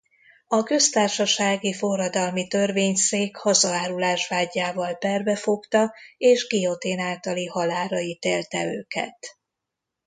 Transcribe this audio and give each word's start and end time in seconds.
A 0.47 0.63
köztársasági 0.63 1.73
Forradalmi 1.73 2.47
Törvényszék 2.47 3.35
hazaárulás 3.35 4.27
vádjával 4.27 4.93
perbe 4.93 5.35
fogta 5.35 5.93
és 6.17 6.47
guillotine 6.47 7.03
általi 7.03 7.45
halálra 7.45 7.99
ítélte 7.99 8.63
őket. 8.65 9.37